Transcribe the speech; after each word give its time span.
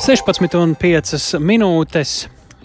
16,5 0.00 1.36
minūtes. 1.44 2.12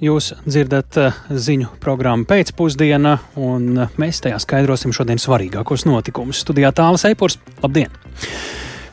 Jūs 0.04 0.30
dzirdat 0.44 0.98
eh, 1.00 1.18
ziņu 1.32 1.74
programmu 1.84 2.28
pēcpusdienā, 2.30 3.14
un 3.44 3.86
mēs 4.00 4.24
tajā 4.24 4.40
skaidrosim 4.44 4.96
šodien 4.96 5.20
svarīgākos 5.20 5.84
notikumus. 5.88 6.44
Studijā 6.44 6.72
tālāk 6.76 7.10
Eipurs. 7.12 7.40
Labdien! 7.64 7.92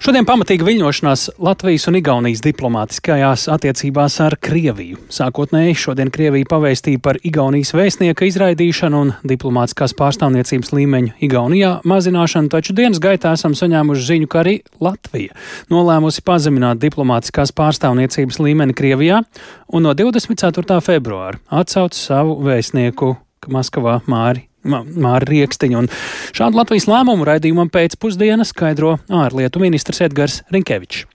Šodien 0.03 0.25
pamatīga 0.27 0.67
viļņošanās 0.67 1.21
Latvijas 1.47 1.85
un 1.87 1.95
Igaunijas 2.01 2.41
diplomātiskajās 2.43 3.45
attiecībās 3.55 4.17
ar 4.25 4.35
Krieviju. 4.43 4.99
Sākotnēji 5.15 5.77
šodien 5.79 6.11
Krievija 6.11 6.49
pavēstīja 6.51 6.99
par 7.05 7.21
Igaunijas 7.23 7.71
vēstnieka 7.79 8.27
izraidīšanu 8.27 9.05
un 9.05 9.15
diplomātiskās 9.23 9.95
pārstāvniecības 9.95 10.75
līmeņu 10.75 11.15
Igaunijā 11.23 11.71
mazināšanu, 11.87 12.51
taču 12.51 12.75
dienas 12.75 12.99
gaitā 12.99 13.37
esam 13.39 13.55
saņēmuši 13.55 14.07
ziņu, 14.11 14.33
ka 14.33 14.43
arī 14.43 14.59
Latvija 14.83 15.39
nolēmusi 15.71 16.27
pazemināt 16.27 16.83
diplomātiskās 16.83 17.55
pārstāvniecības 17.55 18.43
līmeni 18.43 18.75
Krievijā 18.75 19.23
un 19.71 19.87
no 19.87 19.95
24. 19.95 20.83
februāra 20.83 21.39
atsauc 21.63 21.95
savu 21.95 22.41
vēstnieku 22.43 23.15
Maskavā 23.55 24.01
Māri 24.11 24.49
Māra 24.65 25.25
Riekstiņa. 25.29 25.81
Un 25.83 25.91
šādu 26.37 26.61
Latvijas 26.61 26.89
lēmumu 26.91 27.27
raidījumam 27.29 27.73
pēcpusdienā 27.73 28.47
skaidro 28.49 28.99
ārlietu 29.23 29.63
ministrs 29.63 30.03
Edgars 30.07 30.43
Rinkevičs. 30.53 31.07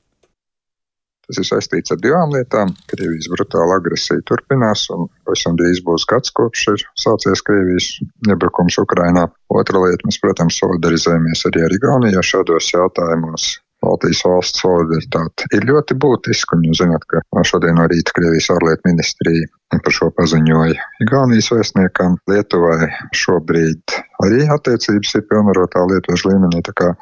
Tas 1.27 1.41
ir 1.41 1.47
saistīts 1.49 1.91
ar 1.91 1.99
divām 1.99 2.31
lietām. 2.31 2.69
Krievijas 2.87 3.27
brutāla 3.33 3.81
agresija 3.81 4.23
turpinās, 4.29 4.85
un 4.95 5.09
pavisam 5.27 5.57
drīz 5.59 5.81
būs 5.83 6.05
gads, 6.07 6.31
kopš 6.31 6.61
ir 6.71 6.85
sācies 6.95 7.43
Krievijas 7.43 7.89
iebrukums 8.29 8.79
Ukrainā. 8.79 9.25
Otra 9.51 9.81
lieta, 9.83 10.07
mēs, 10.07 10.21
protams, 10.23 10.59
solidarizējamies 10.63 11.43
arī 11.51 11.65
ar 11.67 11.75
Igauniju, 11.75 12.15
jo 12.15 12.23
šādos 12.31 12.71
jautājumos 12.71 13.49
Baltijas 13.87 14.23
valsts 14.27 14.63
solidaritāte 14.63 15.47
ir 15.55 15.67
ļoti 15.69 15.95
būtiska. 16.03 16.57
Un 16.57 16.67
jūs 16.67 16.81
zināt, 16.83 17.07
ka 17.07 17.23
šodien 17.47 17.79
no 17.79 17.87
rīta 17.87 18.15
Krievijas 18.17 18.51
ārlietu 18.53 18.91
ministrija 18.91 19.47
par 19.71 19.95
šo 19.95 20.09
paziņoja 20.17 20.75
Igaunijas 21.05 21.49
vēstniekam. 21.53 22.19
Lietuvai 22.31 22.91
šobrīd 23.15 23.97
arī 24.25 24.45
attiecības 24.57 25.17
ir 25.19 25.25
pilnvarotā 25.31 25.87
Lietuvas 25.87 26.27
līmenī, 26.27 26.63
tā 26.67 26.75
kā 26.77 26.93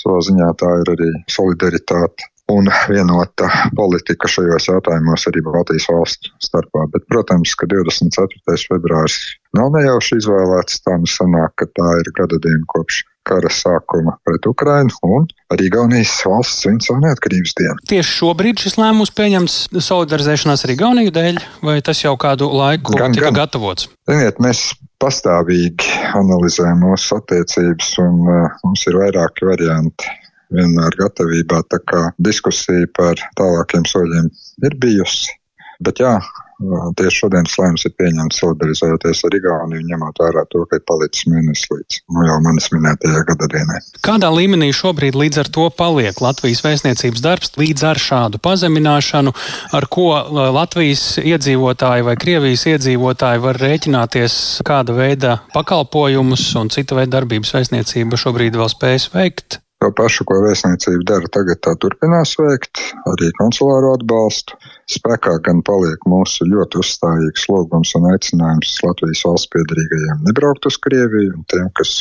savā 0.00 0.20
ziņā 0.26 0.50
tā 0.60 0.74
ir 0.82 0.92
arī 0.96 1.10
solidaritāte 1.32 2.28
un 2.50 2.70
vienota 2.90 3.48
politika 3.78 4.28
šajos 4.30 4.68
jautājumos 4.70 5.26
arī 5.30 5.42
Baltijas 5.46 5.86
valstu 5.92 6.32
starpā. 6.42 6.86
Bet, 6.94 7.06
protams, 7.12 7.54
ka 7.58 7.68
24. 7.70 8.58
februāris 8.72 9.18
nav 9.58 9.70
nejauši 9.74 10.20
izvēlēts. 10.20 10.82
Tā 10.86 10.98
nu 11.00 11.08
sanāk, 11.10 11.56
ka 11.60 11.70
tā 11.76 11.94
ir 12.02 12.12
gada 12.16 12.38
diena 12.42 12.66
kopš 12.70 13.04
kara 13.30 13.50
sākuma 13.52 14.16
pret 14.24 14.46
Ukrainu 14.48 14.94
un 15.06 15.26
arī 15.52 15.68
Igaunijas 15.68 16.12
valsts 16.26 16.64
svin 16.64 16.78
savu 16.82 17.02
neatkarības 17.04 17.52
dienu. 17.58 17.76
Tieši 17.90 18.14
šobrīd 18.16 18.62
šis 18.62 18.78
lēmums 18.80 19.12
pieņems 19.16 19.58
solidarizēšanās 19.86 20.64
ar 20.66 20.74
Igauniju 20.74 21.14
dēļ, 21.14 21.40
vai 21.66 21.76
tas 21.84 22.00
jau 22.02 22.14
kādu 22.20 22.48
laiku 22.54 22.96
gan, 22.96 23.14
tika 23.16 23.28
gan. 23.28 23.42
gatavots? 23.42 23.90
Ziniet, 24.10 24.40
mēs 24.42 24.70
pastāvīgi 25.02 25.92
analizējam 26.16 26.82
mūsu 26.84 27.20
attiecības 27.20 27.92
un 28.04 28.18
uh, 28.26 28.58
mums 28.64 28.86
ir 28.88 28.98
vairāki 29.00 29.48
varianti 29.48 30.10
vienmēr 30.54 30.96
gatavībā. 30.98 31.62
Tā 31.70 31.80
kā 31.86 32.06
diskusija 32.18 32.88
par 32.96 33.20
tālākiem 33.38 33.86
soļiem 33.88 34.30
ir 34.66 34.78
bijusi. 34.82 35.36
Bet 35.84 36.02
jā, 36.02 36.16
Tieši 36.60 37.22
šodienas 37.22 37.54
lēmums 37.56 37.86
ir 37.88 37.92
pieņemts 37.96 38.40
solidarizējoties 38.42 39.22
ar 39.24 39.36
Igauniju, 39.38 39.84
ņemot 39.88 40.18
vērā 40.20 40.42
to, 40.52 40.64
ka 40.68 40.76
ir 40.76 40.84
palicis 40.88 41.24
mēnesis 41.32 41.70
līdz 41.72 42.00
nu, 42.12 42.24
jau 42.26 42.36
manis 42.44 42.68
minētajai 42.74 43.22
gadadienai. 43.30 43.78
Kādā 44.04 44.28
līmenī 44.34 44.68
šobrīd 44.76 45.16
līdz 45.16 45.40
ar 45.44 45.50
to 45.56 45.64
paliek 45.72 46.20
Latvijas 46.20 46.60
vēstniecības 46.66 47.24
darbs 47.24 47.56
līdz 47.56 47.86
ar 47.92 48.02
šādu 48.02 48.42
pazemināšanu, 48.44 49.32
ar 49.78 49.88
ko 49.88 50.10
Latvijas 50.52 51.06
iedzīvotāji 51.22 52.06
vai 52.10 52.18
Krievijas 52.20 52.66
iedzīvotāji 52.74 53.44
var 53.46 53.62
rēķināties, 53.64 54.36
kāda 54.66 54.98
veida 55.00 55.38
pakalpojumus 55.56 56.44
un 56.60 56.68
cita 56.74 57.00
veida 57.00 57.16
darbības 57.16 57.56
vēstniecība 57.56 58.20
šobrīd 58.20 58.60
vēl 58.60 58.72
spējas 58.76 59.10
veikt? 59.16 59.62
To 59.80 59.88
pašu, 59.96 60.26
ko 60.28 60.42
vēstniecība 60.44 61.06
dara 61.08 61.28
tagad, 61.32 61.56
tā 61.64 61.72
turpinās 61.80 62.34
veikt, 62.36 62.82
arī 63.08 63.30
konsulāro 63.38 63.94
atbalstu. 63.96 64.58
Spēkā 64.92 65.38
gan 65.46 65.62
paliek 65.64 66.04
mūsu 66.12 66.44
ļoti 66.50 66.82
uzstājīgs 66.82 67.46
lūgums 67.48 67.94
un 67.96 68.10
aicinājums 68.10 68.74
Latvijas 68.84 69.24
valsts 69.24 69.48
piedarīgajiem 69.54 70.20
nebraukt 70.28 70.68
uz 70.68 70.76
Krieviju, 70.84 71.32
un 71.38 71.48
tiem, 71.48 71.72
kas 71.80 71.94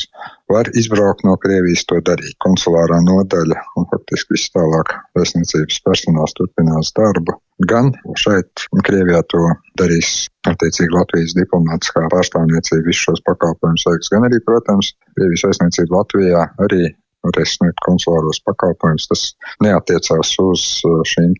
var 0.51 0.67
izbraukt 0.81 1.23
no 1.23 1.37
Krievijas, 1.39 1.87
to 1.87 2.03
darīt. 2.03 2.35
Konsulārā 2.43 2.99
nodaļa 3.07 3.63
un 3.79 3.87
faktiski 3.95 4.35
viss 4.35 4.51
tālāk 4.51 4.95
vēstniecības 5.15 5.79
personāls 5.87 6.35
turpinās 6.35 6.91
darbu. 6.99 7.39
Gan 7.71 7.95
šeit, 8.19 8.67
Krievijā 8.83 9.23
to 9.31 9.45
darīs 9.79 10.25
attiecīgi 10.51 10.99
Latvijas 10.99 11.39
diplomātiskā 11.39 12.09
pārstāvniecība 12.11 12.89
visus 12.91 13.07
šos 13.07 13.27
pakalpojumus 13.29 13.87
veiks, 13.87 14.11
gan 14.11 14.27
arī, 14.27 14.43
protams, 14.43 14.97
Krievijas 15.15 15.47
vēstniecība 15.47 16.01
Latvijā 16.01 16.49
arī 16.65 16.89
varēs 17.27 17.57
sniegt 17.57 17.81
konsulāros 17.85 18.41
pakalpojumus. 18.45 19.09
Tas 19.11 19.25
neatiecās 19.65 20.35
uz 20.43 20.65
uh, 20.87 21.01
šīm 21.07 21.35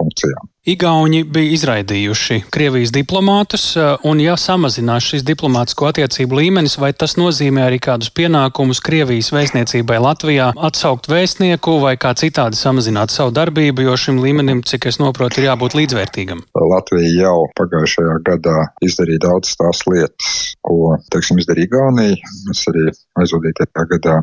funkcijām. 0.00 0.50
Igauni 0.64 1.18
bija 1.28 1.52
izraidījuši 1.52 2.38
Krievijas 2.52 2.88
diplomātus, 2.94 3.66
uh, 3.76 3.98
un 4.08 4.20
ja 4.22 4.32
samazinās 4.40 5.04
šis 5.10 5.24
diplomātsko 5.28 5.90
attiecību 5.90 6.38
līmenis, 6.38 6.78
vai 6.80 6.94
tas 6.96 7.18
nozīmē 7.20 7.66
arī 7.66 7.80
kādus 7.84 8.08
pienākumus 8.16 8.80
Krievijas 8.84 9.28
vēstniecībai 9.34 9.98
Latvijā 10.00 10.50
atsaukt 10.56 11.10
vēstnieku 11.12 11.76
vai 11.84 11.98
kā 12.00 12.14
citādi 12.16 12.56
samazināt 12.56 13.12
savu 13.12 13.34
darbību, 13.36 13.84
jo 13.84 13.98
šim 14.00 14.22
līmenim, 14.24 14.64
cik 14.64 14.88
es 14.88 15.00
noprotu, 15.02 15.42
ir 15.42 15.50
jābūt 15.50 15.76
līdzvērtīgam? 15.76 16.40
Latvija 16.56 17.12
jau 17.26 17.36
pagājušajā 17.60 18.16
gadā 18.30 18.58
izdarīja 18.88 19.26
daudz 19.28 19.52
tās 19.60 19.84
lietas, 19.90 20.32
ko, 20.64 20.96
teiksim, 21.12 21.44
izdarīja 21.44 21.68
Igaunija. 21.68 22.34
Mēs 22.48 22.64
arī 22.72 22.88
aizvadītajā 23.20 23.88
gadā 23.92 24.20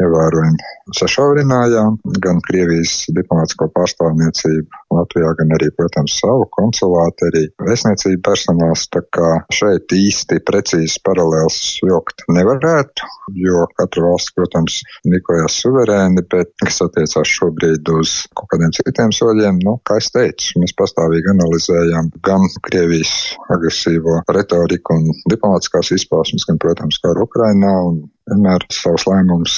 ievērojami 0.00 0.94
sašaurinājām 0.96 1.98
gan 2.24 2.40
Krievijas 2.46 2.94
diplomātsko 3.12 3.68
pārstāvniecību 3.76 5.01
Latvijā, 5.02 5.32
gan 5.38 5.54
arī, 5.56 5.68
protams, 5.76 6.16
savu 6.22 6.46
konsulātu, 6.56 7.28
arī 7.30 7.44
vēstniecību 7.66 8.22
personāls. 8.26 8.86
Tā 8.92 9.02
kā 9.14 9.30
šeit 9.54 9.92
īsti 9.96 10.40
precīzi 10.48 11.00
paralēls 11.06 11.58
vilkt 11.84 12.24
nevarētu, 12.32 13.08
jo 13.42 13.66
katra 13.78 14.06
valsts, 14.06 14.34
protams, 14.36 14.80
rīkojās 15.08 15.58
suverēni, 15.64 16.24
bet 16.32 16.52
kas 16.62 16.82
attiecās 16.86 17.34
šobrīd 17.36 17.92
uz 17.94 18.14
kaut 18.38 18.50
kādiem 18.54 18.74
citiem 18.76 19.14
soļiem, 19.14 19.60
nu, 19.66 19.76
kā 19.88 19.98
es 20.00 20.10
teicu, 20.14 20.62
mēs 20.62 20.74
pastāvīgi 20.78 21.32
analizējam 21.34 22.10
gan 22.26 22.48
Krievijas 22.66 23.14
agresīvo 23.52 24.20
retoriku 24.32 24.98
un 24.98 25.08
diplomātiskās 25.30 25.92
izpausmes, 25.98 26.46
gan, 26.48 26.60
protams, 26.62 27.00
kā 27.02 27.12
ar 27.12 27.22
Ukrainā 27.24 27.72
un 27.88 28.04
vienmēr 28.30 28.66
savus 28.72 29.08
lēmumus 29.10 29.56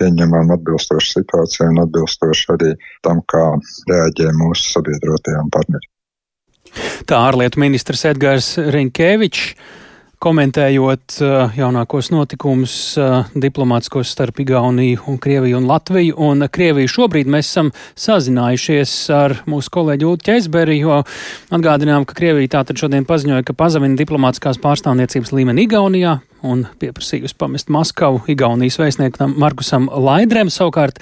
pieņemam 0.00 0.52
atbilstoši 0.56 1.18
situācijai 1.18 1.70
un 1.72 1.82
atbilstoši 1.84 2.50
arī 2.56 2.72
tam, 3.06 3.22
kā 3.30 3.44
reaģē 3.90 4.32
mūsu 4.38 4.72
sabiedrotajām 4.74 5.50
partneriem. 5.54 5.90
Tā 7.06 7.20
ārlietu 7.28 7.60
ministrs 7.62 8.04
Edgars 8.08 8.54
Rinkēvičs 8.58 9.54
komentējot 10.24 11.18
uh, 11.20 11.52
jaunākos 11.58 12.08
notikumus 12.14 12.74
uh, 13.00 13.26
diplomātskos 13.36 14.12
starp 14.14 14.40
Igauniju 14.40 15.04
un 15.10 15.18
Krieviju 15.20 15.58
un 15.60 15.68
Latviju. 15.68 16.16
Un 16.24 16.46
Krieviju 16.52 16.90
šobrīd 16.90 17.28
mēs 17.30 17.50
esam 17.50 17.70
sazinājušies 18.00 18.94
ar 19.14 19.36
mūsu 19.50 19.72
kolēģi 19.74 20.08
Ulu 20.08 20.22
Ķeizberi, 20.24 20.78
jo 20.80 21.02
atgādinām, 21.54 22.06
ka 22.08 22.16
Krievija 22.16 22.56
tātad 22.58 22.80
šodien 22.80 23.04
paziņoja, 23.08 23.44
ka 23.44 23.56
pazemina 23.58 23.98
diplomātiskās 24.00 24.60
pārstāvniecības 24.64 25.34
līmeni 25.36 25.68
Igaunijā 25.68 26.18
un 26.44 26.66
pieprasījusi 26.80 27.36
pamest 27.40 27.72
Maskavu 27.72 28.24
Igaunijas 28.32 28.80
vēstniekam 28.80 29.36
Markusam 29.40 29.90
Laidrēm 29.92 30.52
savukārt. 30.52 31.00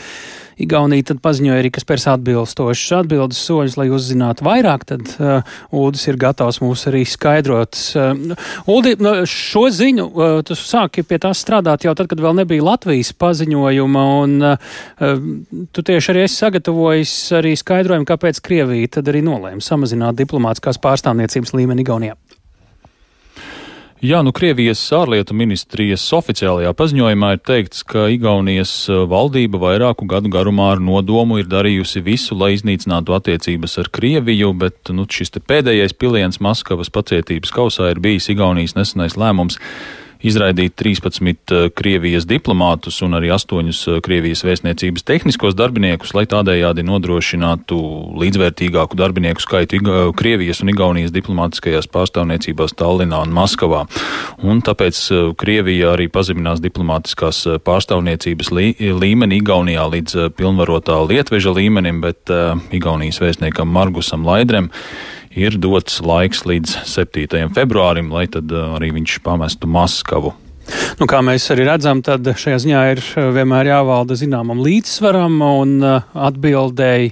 Igaunija 0.60 1.08
tad 1.12 1.22
paziņoja 1.24 1.60
arī, 1.62 1.70
ka 1.72 1.82
spērs 1.82 2.08
atbilstošas 2.12 2.96
atbildes 3.02 3.40
soļus, 3.46 3.76
lai 3.80 3.88
uzzinātu 3.92 4.44
vairāk, 4.46 4.84
tad 4.88 5.14
uh, 5.18 5.54
Uldis 5.72 6.04
ir 6.10 6.18
gatavs 6.20 6.60
mūs 6.62 6.84
arī 6.90 7.04
skaidrot. 7.08 7.78
Uh, 7.96 8.36
Uldi, 8.70 8.96
šo 9.28 9.66
ziņu 9.72 10.08
uh, 10.08 10.34
tu 10.46 10.56
sāki 10.58 11.06
pie 11.06 11.20
tās 11.22 11.42
strādāt 11.44 11.86
jau 11.86 11.94
tad, 11.98 12.10
kad 12.10 12.20
vēl 12.22 12.36
nebija 12.42 12.66
Latvijas 12.66 13.14
paziņojuma, 13.16 14.04
un 14.22 14.36
uh, 14.52 15.24
tu 15.72 15.86
tieši 15.86 16.12
arī 16.14 16.26
esi 16.26 16.42
sagatavojis 16.44 17.16
arī 17.40 17.56
skaidrojumu, 17.58 18.08
kāpēc 18.08 18.42
Krievija 18.44 18.98
tad 18.98 19.10
arī 19.12 19.24
nolēma 19.26 19.64
samazināt 19.64 20.20
diplomātiskās 20.20 20.80
pārstāvniecības 20.82 21.56
līmeni 21.56 21.86
Igaunijā. 21.86 22.18
Jā, 24.02 24.18
nu 24.26 24.32
Krievijas 24.34 24.80
ārlietu 24.98 25.30
ministrijas 25.38 26.02
oficiālajā 26.16 26.72
paziņojumā 26.74 27.28
ir 27.36 27.40
teikts, 27.46 27.84
ka 27.86 28.08
Igaunijas 28.10 28.72
uh, 28.90 29.04
valdība 29.06 29.60
vairāku 29.62 30.08
gadu 30.10 30.26
garumā 30.26 30.72
ar 30.72 30.82
nodomu 30.82 31.38
ir 31.38 31.46
darījusi 31.46 32.02
visu, 32.02 32.34
lai 32.34 32.48
iznīcinātu 32.56 33.14
attiecības 33.14 33.78
ar 33.78 33.92
Krieviju, 33.94 34.50
bet 34.58 34.90
nu, 34.90 35.06
šis 35.06 35.30
pēdējais 35.38 35.94
piliens 35.94 36.42
Maskavas 36.42 36.90
pacietības 36.90 37.54
kausā 37.54 37.92
ir 37.92 38.02
bijis 38.02 38.26
Igaunijas 38.34 38.74
nesenais 38.74 39.14
lēmums 39.14 39.60
izraidīt 40.26 40.74
13 40.78 41.70
Krievijas 41.76 42.26
diplomātus 42.28 43.00
un 43.04 43.16
arī 43.18 43.32
8 43.34 44.00
Krievijas 44.04 44.44
vēstniecības 44.46 45.06
tehniskos 45.06 45.56
darbiniekus, 45.58 46.14
lai 46.16 46.24
tādējādi 46.30 46.84
nodrošinātu 46.86 47.78
līdzvērtīgāku 48.22 48.98
darbinieku 48.98 49.42
skaitu 49.42 49.82
Krievijas 50.18 50.62
un 50.62 50.72
Igaunijas 50.72 51.14
diplomātiskajās 51.14 51.90
pārstāvniecībās 51.92 52.76
Tallinā 52.78 53.22
un 53.26 53.34
Maskavā. 53.34 53.84
Un 54.42 54.62
tāpēc 54.64 55.00
Krievija 55.38 55.92
arī 55.96 56.08
pazeminās 56.12 56.62
diplomātiskās 56.64 57.44
pārstāvniecības 57.66 58.52
lī, 58.54 58.68
līmeni 58.78 59.40
Igaunijā 59.42 59.88
līdz 59.96 60.28
pilnvarotā 60.38 61.00
lietveža 61.06 61.54
līmenim, 61.56 62.02
bet 62.04 62.30
Igaunijas 62.72 63.20
vēstniekam 63.22 63.70
Margusam 63.72 64.26
Laidrem 64.28 64.70
ir 65.38 65.58
dots 65.60 66.00
laiks 66.04 66.44
līdz 66.48 66.82
7. 66.88 67.52
februārim, 67.56 68.12
lai 68.12 68.26
tad 68.30 68.52
uh, 68.52 68.76
arī 68.78 68.92
viņš 68.98 69.20
pamestu 69.24 69.70
Maskavu. 69.70 70.34
Nu, 71.00 71.08
kā 71.10 71.18
mēs 71.24 71.48
arī 71.52 71.64
redzam, 71.66 72.02
tad 72.06 72.26
šajā 72.38 72.58
ziņā 72.62 72.82
ir 72.92 73.00
vienmēr 73.34 73.72
jāvalda 73.72 74.16
zināmam 74.18 74.60
līdzsvaram 74.62 75.40
un 75.42 75.72
atbildēji. 75.82 77.10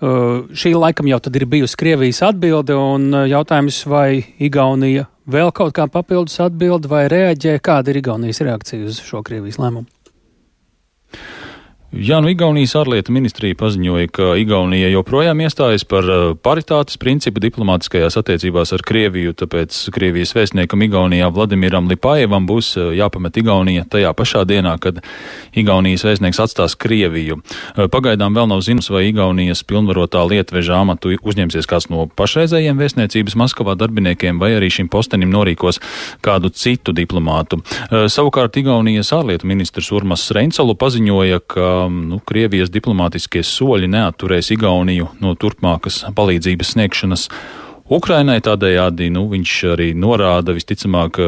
Šī 0.00 0.74
laikam 0.76 1.08
jau 1.08 1.20
tad 1.24 1.38
ir 1.40 1.46
bijusi 1.48 1.78
Krievijas 1.80 2.20
atbilde 2.28 2.76
un 2.76 3.08
jautājums, 3.30 3.82
vai 3.88 4.20
Igaunija 4.40 5.06
vēl 5.30 5.52
kaut 5.56 5.74
kā 5.76 5.88
papildus 5.90 6.40
atbild 6.44 6.88
vai 6.90 7.06
reaģē, 7.12 7.56
kāda 7.64 7.92
ir 7.92 8.02
Igaunijas 8.02 8.42
reakcija 8.44 8.90
uz 8.90 9.00
šo 9.04 9.24
Krievijas 9.26 9.60
lēmumu? 9.62 9.88
Jā, 11.90 12.20
nu 12.22 12.30
Igaunijas 12.30 12.76
ārlietu 12.78 13.10
ministrija 13.10 13.56
paziņoja, 13.58 14.08
ka 14.14 14.26
Igaunija 14.38 14.92
joprojām 14.92 15.40
iestājas 15.42 15.82
par 15.90 16.06
uh, 16.06 16.20
paritātes 16.38 16.94
principu 17.02 17.42
diplomātiskajās 17.42 18.14
attiecībās 18.20 18.70
ar 18.76 18.84
Krieviju, 18.86 19.32
tāpēc 19.34 19.74
Krievijas 19.90 20.30
vēstniekam 20.36 20.84
Igaunijā 20.86 21.26
Vladimiram 21.34 21.88
Lipajevam 21.90 22.46
būs 22.46 22.68
uh, 22.78 22.92
jāpamet 22.94 23.40
Igaunija 23.42 23.88
tajā 23.90 24.12
pašā 24.14 24.44
dienā, 24.46 24.76
kad 24.78 25.00
Igaunijas 25.50 26.06
vēstnieks 26.06 26.38
atstās 26.44 26.76
Krieviju. 26.78 27.40
Uh, 27.40 27.88
pagaidām 27.90 28.38
vēl 28.38 28.46
nav 28.52 28.62
zināms, 28.62 28.92
vai 28.94 29.08
Igaunijas 29.08 29.64
pilnvarotā 29.66 30.22
lietveža 30.30 30.78
amatu 30.84 31.16
uzņemsies 31.18 31.66
kāds 31.66 31.90
no 31.90 32.06
pašreizējiem 32.06 32.78
vēstniecības 32.78 33.34
Maskavā 33.42 33.74
darbiniekiem, 33.74 34.38
vai 34.38 34.52
arī 34.60 34.70
šim 34.70 34.92
postenim 34.94 35.34
norīkos 35.34 35.82
kādu 36.22 36.54
citu 36.54 36.94
diplomātu. 36.94 37.64
Savukārt 37.90 38.62
Igaunijas 38.62 39.10
ārlietu 39.18 39.50
ministrs 39.50 39.90
Urmas 39.90 40.30
Reinsalu 40.30 40.78
paziņoja, 40.78 41.42
ka 41.50 41.79
nu, 41.88 42.20
Krievijas 42.26 42.72
diplomātiskie 42.72 43.42
soļi 43.46 43.88
neatturēs 43.90 44.52
Igauniju 44.56 45.08
no 45.22 45.34
turpmākas 45.38 46.02
palīdzības 46.16 46.74
sniegšanas. 46.74 47.28
Ukrainai 47.90 48.38
tādējādi 48.44 49.08
nu, 49.14 49.24
viņš 49.32 49.54
arī 49.72 49.88
norāda 49.98 50.54
visticamāk 50.54 51.18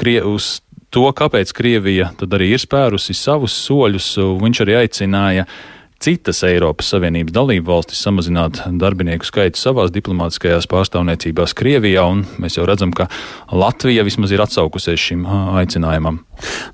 krie, 0.00 0.20
uz 0.24 0.60
to, 0.90 1.04
kāpēc 1.16 1.52
Krievija 1.56 2.12
tad 2.20 2.38
arī 2.38 2.54
ir 2.54 2.62
spērusi 2.62 3.16
savus 3.16 3.56
soļus. 3.66 4.14
Viņš 4.40 4.62
arī 4.64 4.78
aicināja 4.84 5.44
uh, 5.44 5.79
citas 6.00 6.40
Eiropas 6.46 6.88
Savienības 6.94 7.34
dalību 7.36 7.68
valstis 7.68 8.00
samazināt 8.04 8.62
darbinieku 8.80 9.26
skaitu 9.28 9.60
savās 9.60 9.92
diplomātiskajās 9.94 10.68
pārstāvniecībās 10.70 11.54
Krievijā, 11.56 12.06
un 12.08 12.24
mēs 12.40 12.56
jau 12.56 12.66
redzam, 12.68 12.92
ka 12.96 13.08
Latvija 13.52 14.04
vismaz 14.06 14.32
ir 14.32 14.42
atsaukusies 14.44 15.00
šim 15.10 15.26
aicinājumam. 15.60 16.22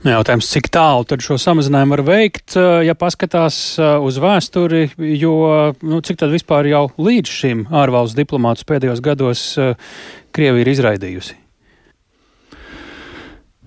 Nu, 0.04 0.12
jautājums, 0.12 0.50
cik 0.52 0.70
tālu 0.74 1.06
tad 1.10 1.24
šo 1.26 1.38
samazinājumu 1.42 1.96
var 1.96 2.04
veikt, 2.06 2.58
ja 2.86 2.94
paskatās 2.98 3.58
uz 3.78 4.20
vēsturi, 4.22 4.84
jo 5.18 5.38
nu, 5.82 6.02
cik 6.06 6.22
tad 6.22 6.34
vispār 6.34 6.70
jau 6.70 6.86
līdz 6.98 7.40
šim 7.40 7.66
ārvalstu 7.74 8.22
diplomātus 8.22 8.68
pēdējos 8.68 9.02
gados 9.04 9.48
Krievija 10.36 10.66
ir 10.66 10.72
izraidījusi? 10.76 11.45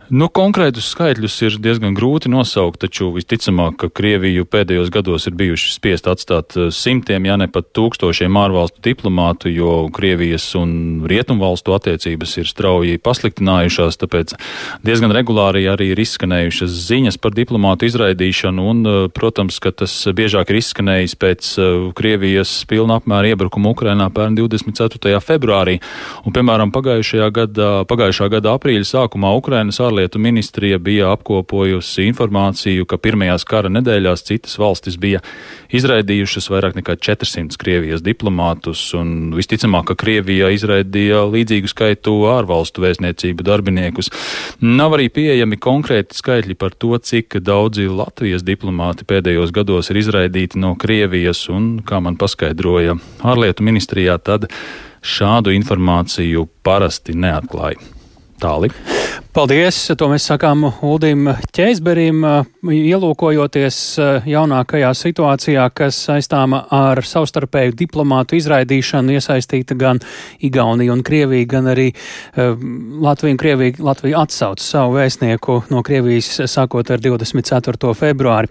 Nu, 0.10 0.26
konkrētus 0.26 0.88
skaitļus 0.90 1.36
ir 1.46 1.56
diezgan 1.62 1.94
grūti 1.94 2.32
nosaukt, 2.34 2.80
taču 2.82 3.12
visticamāk, 3.14 3.76
ka 3.78 3.90
Krieviju 3.94 4.48
pēdējos 4.50 4.90
gados 4.90 5.28
ir 5.30 5.36
bijuši 5.38 5.74
spiest 5.76 6.08
atstāt 6.10 6.56
eh, 6.58 6.72
simtiem, 6.74 7.28
ja 7.30 7.36
ne 7.38 7.46
pat 7.46 7.68
tūkstošiem 7.78 8.40
ārvalstu 8.42 8.82
diplomātu, 8.88 9.52
jo 9.54 9.74
Krievijas 9.94 10.48
un 10.58 11.04
Rietumvalstu 11.06 11.76
attiecības 11.78 12.34
ir 12.42 12.50
strauji 12.50 12.98
pasliktinājušās, 13.06 14.00
tāpēc 14.02 14.34
diezgan 14.88 15.14
regulāri 15.14 15.68
arī 15.70 15.92
ir 15.94 16.02
izskanējušas 16.02 16.74
ziņas 16.88 17.22
par 17.22 17.38
diplomātu 17.38 17.86
izraidīšanu, 17.92 18.66
un, 18.66 18.82
eh, 18.82 18.98
protams, 19.14 19.62
ka 19.62 19.70
tas 19.84 19.94
biežāk 20.10 20.50
ir 20.50 20.62
izskanējis 20.64 21.16
pēc 21.22 21.52
eh, 21.54 21.70
Krievijas 21.94 22.56
pilna 22.66 22.98
apmēra 22.98 23.36
iebrukuma 23.36 23.76
Ukrainā 23.78 24.10
pērn 24.10 24.42
24. 24.42 25.22
februārī, 25.22 25.78
un, 26.26 26.34
piemēram, 26.34 26.74
pagājušajā 26.74 27.30
gada, 27.30 27.72
pagājušā 27.86 28.34
gada 28.34 28.58
aprīļa 28.58 28.90
sākumā 28.96 29.38
Ukrainas 29.38 29.78
ārlietu 29.78 29.99
ārlietu 30.00 30.20
ministrija 30.20 30.78
bija 30.80 31.10
apkopojusi 31.12 32.06
informāciju, 32.08 32.86
ka 32.88 32.98
pirmajās 32.98 33.44
kara 33.44 33.68
nedēļās 33.68 34.24
citas 34.24 34.56
valstis 34.56 34.96
bija 34.96 35.20
izraidījušas 35.76 36.48
vairāk 36.48 36.78
nekā 36.80 36.96
400 36.96 37.60
Krievijas 37.60 38.04
diplomātus, 38.06 38.80
un 38.96 39.34
visticamāk, 39.36 39.90
ka 39.90 39.98
Krievija 40.00 40.54
izraidīja 40.56 41.26
līdzīgu 41.28 41.68
skaitu 41.68 42.14
ārvalstu 42.32 42.86
vēstniecību 42.86 43.44
darbiniekus. 43.44 44.12
Nav 44.64 44.96
arī 44.96 45.10
pieejami 45.12 45.60
konkrēti 45.60 46.16
skaitļi 46.16 46.56
par 46.56 46.78
to, 46.80 46.96
cik 46.96 47.42
daudzi 47.44 47.90
Latvijas 47.92 48.48
diplomāti 48.48 49.04
pēdējos 49.10 49.52
gados 49.52 49.92
ir 49.92 50.00
izraidīti 50.00 50.64
no 50.64 50.78
Krievijas, 50.80 51.44
un, 51.52 51.82
kā 51.84 52.00
man 52.00 52.16
paskaidroja 52.16 52.96
ārlietu 53.20 53.68
ministrijā, 53.68 54.16
tad 54.24 54.48
šādu 55.04 55.52
informāciju 55.60 56.48
parasti 56.64 57.20
neatklāja. 57.20 57.84
Tālāk. 58.40 58.80
Paldies! 59.40 59.78
To 59.96 60.10
mēs 60.12 60.26
sakām 60.28 60.66
Uldim 60.84 61.30
Ķēzberim, 61.56 62.26
ielūkojoties 62.76 63.78
jaunākajā 64.28 64.90
situācijā, 65.00 65.64
kas 65.72 65.96
saistāma 66.10 66.66
ar 66.76 67.00
savstarpēju 67.08 67.72
diplomātu 67.80 68.36
izraidīšanu, 68.36 69.16
iesaistīta 69.16 69.78
gan 69.80 70.02
Igaunija 70.44 70.92
un 70.92 71.06
Krievija, 71.08 71.48
gan 71.54 71.70
arī 71.72 71.86
Latvija 72.36 73.32
un 73.32 73.40
Krievija. 73.40 73.78
Latvija 73.80 74.26
atsauc 74.26 74.60
savu 74.60 74.98
vēstnieku 74.98 75.70
no 75.72 75.86
Krievijas 75.88 76.42
sākot 76.44 76.92
ar 76.92 77.00
24. 77.00 77.94
februāri. 77.96 78.48